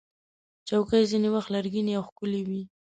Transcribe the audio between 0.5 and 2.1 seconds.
چوکۍ ځینې وخت لرګینې او